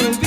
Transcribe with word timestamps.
should 0.00 0.23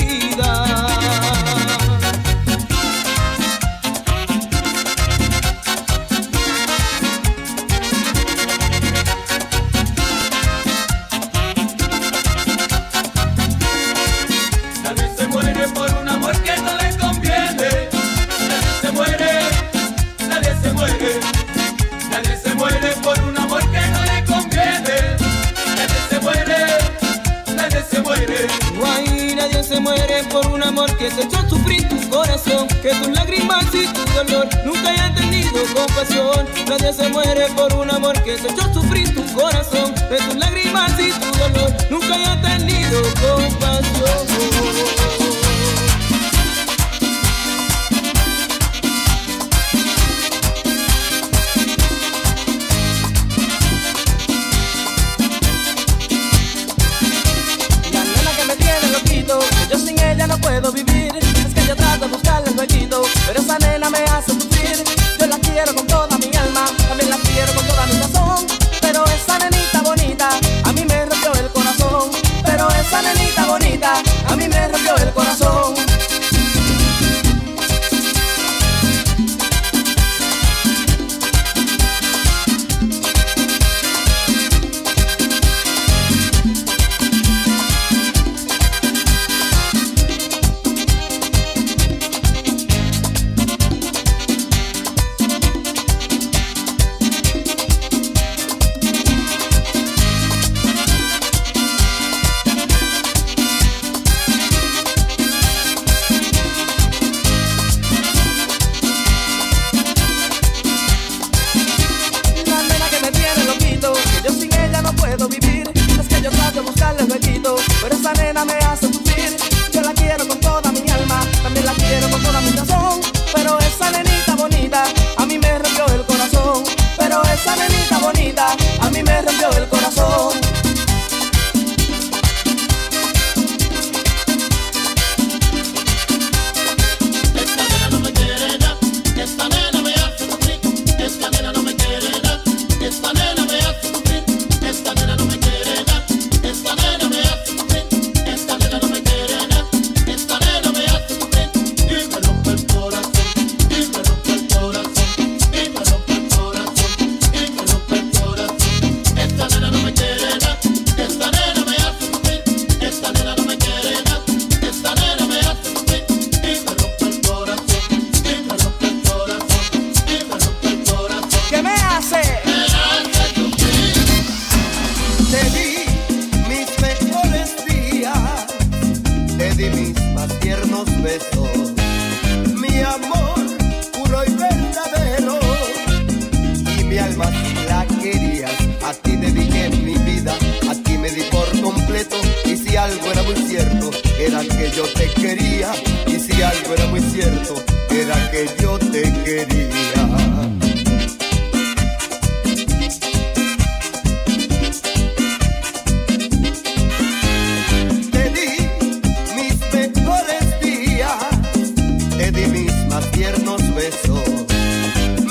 más 212.98 213.10
tiernos 213.12 213.62
besos. 213.74 214.28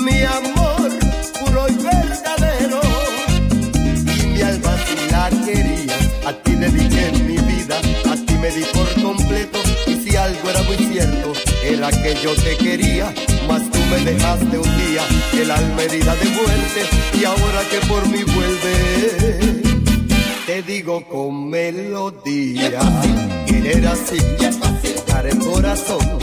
Mi 0.02 0.22
amor 0.22 0.90
puro 1.38 1.66
y 1.68 1.74
verdadero, 1.74 2.80
y 4.22 4.26
mi 4.26 4.40
alma 4.42 4.74
si 4.86 5.10
la 5.10 5.30
querías, 5.44 6.04
a 6.26 6.32
ti 6.42 6.52
dediqué 6.54 7.12
mi 7.26 7.36
vida, 7.36 7.76
a 8.12 8.14
ti 8.26 8.34
me 8.40 8.50
di 8.50 8.64
por 8.72 9.02
completo. 9.02 9.58
Y 9.86 9.94
si 10.02 10.16
algo 10.16 10.50
era 10.50 10.62
muy 10.62 10.76
cierto, 10.76 11.32
era 11.62 11.90
que 11.90 12.16
yo 12.22 12.34
te 12.36 12.56
quería, 12.56 13.12
mas 13.48 13.62
tú 13.70 13.78
me 13.90 13.98
dejaste 14.10 14.58
un 14.58 14.76
día 14.82 15.02
el 15.34 15.50
alma 15.50 15.82
herida 15.82 16.14
de 16.16 16.28
muerte, 16.38 16.80
y 17.20 17.24
ahora 17.24 17.60
que 17.70 17.86
por 17.86 18.08
mí 18.08 18.22
vuelve. 18.24 18.74
Te 20.46 20.62
digo 20.62 21.04
con 21.06 21.50
melodía, 21.50 22.80
querer 23.46 23.86
así, 23.88 24.18
para 25.06 25.28
el 25.28 25.38
corazón 25.38 26.18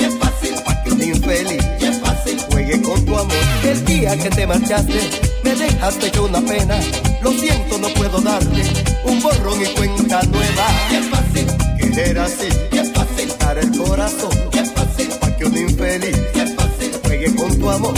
infeliz. 1.09 1.63
Fácil. 2.03 2.37
Juegue 2.51 2.81
con 2.81 3.05
tu 3.05 3.15
amor. 3.15 3.33
El 3.63 3.85
día 3.85 4.17
que 4.17 4.29
te 4.29 4.45
marchaste, 4.47 4.99
me 5.43 5.55
dejaste 5.55 6.11
con 6.11 6.29
una 6.29 6.41
pena. 6.41 6.79
Lo 7.21 7.31
siento, 7.31 7.77
no 7.77 7.87
puedo 7.89 8.21
darte 8.21 8.63
un 9.05 9.21
borrón 9.21 9.61
y 9.61 9.65
cuenta 9.75 10.21
nueva. 10.23 10.67
Y 10.91 10.95
es 10.95 11.05
fácil. 11.09 11.47
Querer 11.79 12.19
así. 12.19 12.47
Y 12.71 12.77
es 12.77 12.91
fácil. 12.91 13.29
Para 13.39 13.61
el 13.61 13.77
corazón. 13.77 14.31
Y 14.53 14.57
es 14.57 14.71
fácil. 14.73 15.09
Para 15.19 15.37
que 15.37 15.45
un 15.45 15.57
infeliz. 15.57 16.17
Y 16.33 16.39
es 16.39 16.55
fácil. 16.55 16.91
Juegue 17.03 17.35
con 17.35 17.59
tu 17.59 17.69
amor. 17.69 17.93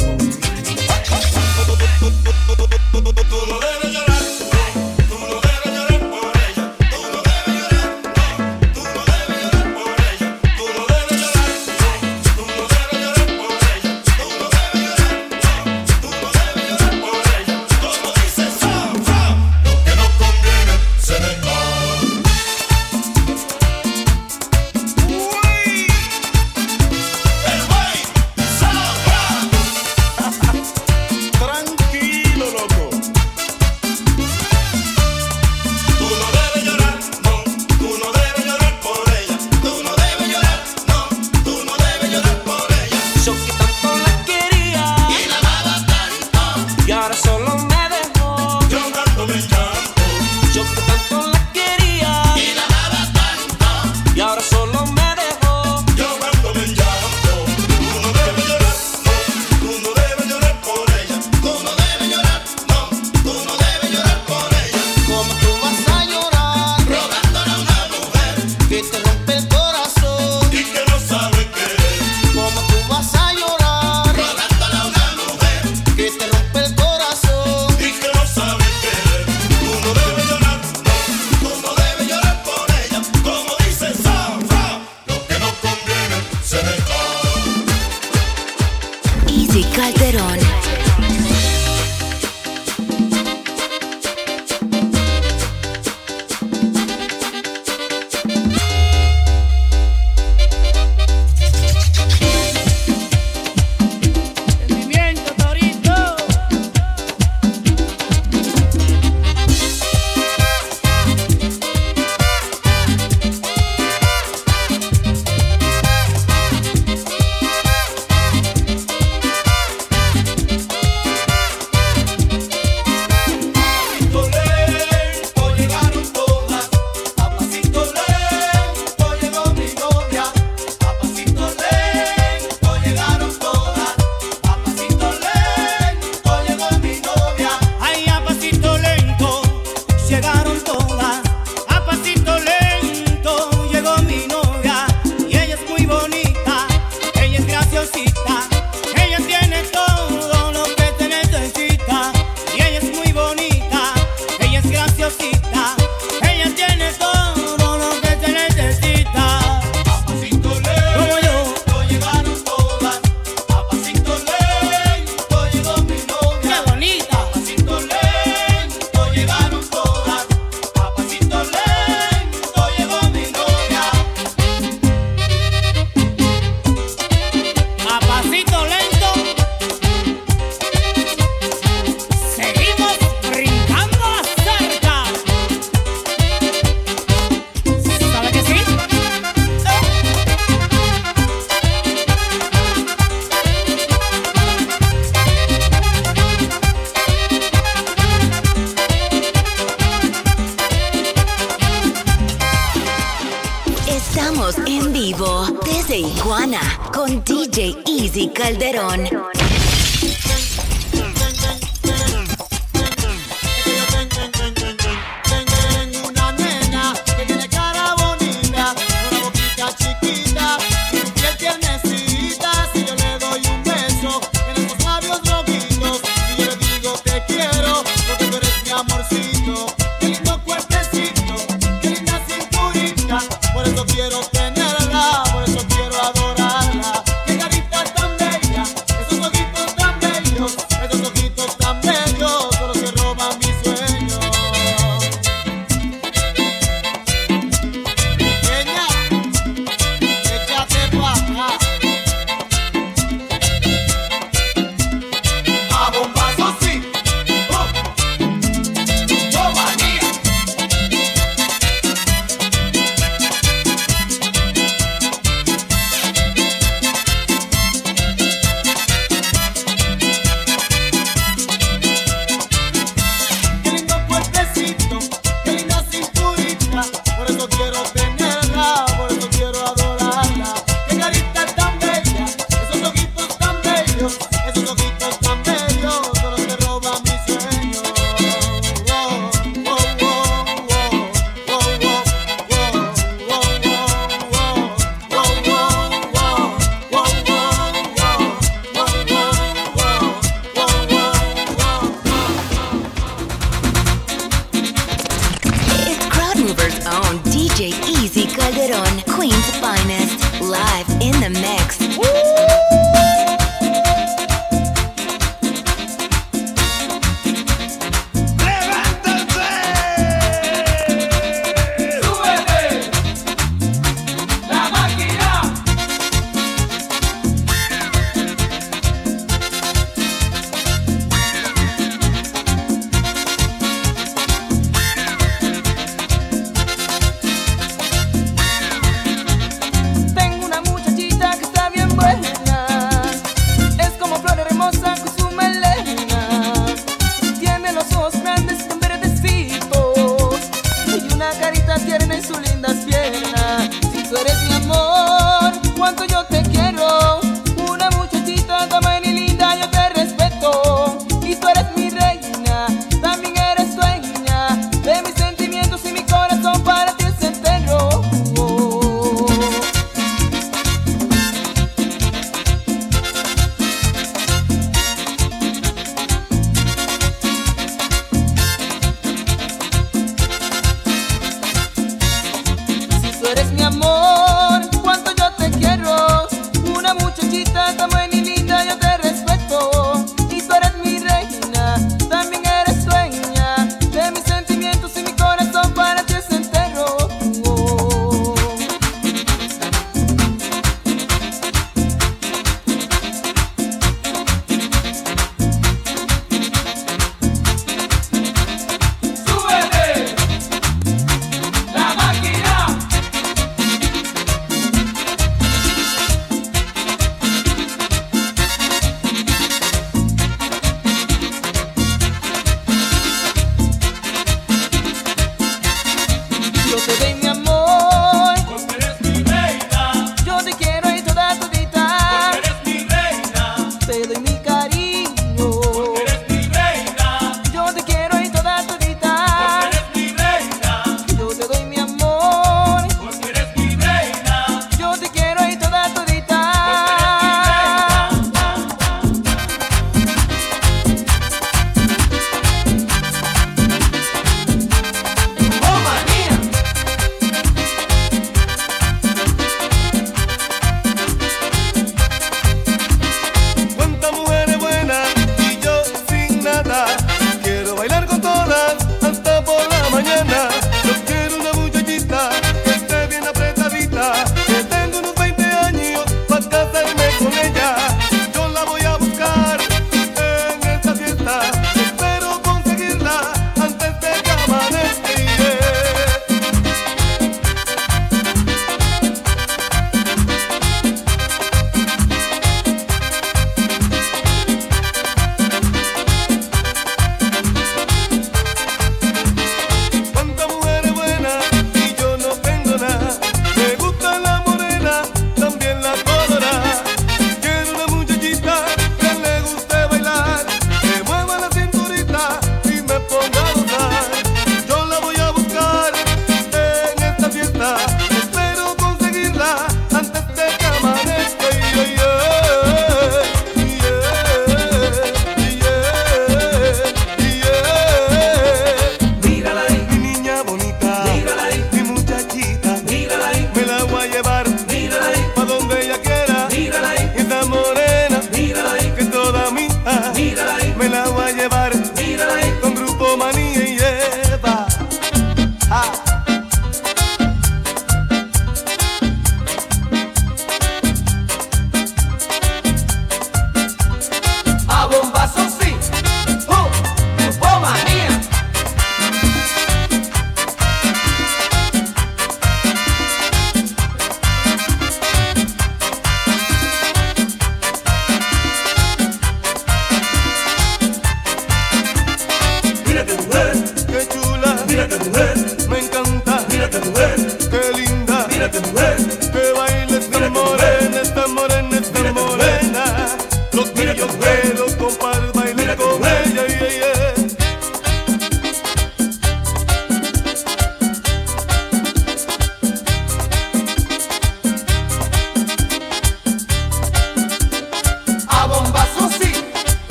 Iguana 205.97 206.59
con 206.93 207.23
DJ 207.23 207.75
Easy 207.87 208.29
Calderón. 208.29 209.36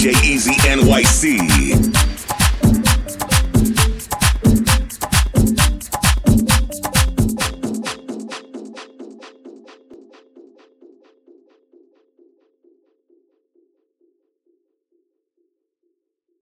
DJ 0.00 0.14
Easy 0.24 0.54
NYC. 0.64 1.49